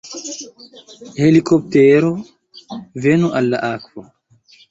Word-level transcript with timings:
Helikoptero... 1.23 2.09
venu 3.05 3.31
al 3.41 3.53
la 3.55 3.63
akvo! 3.71 4.09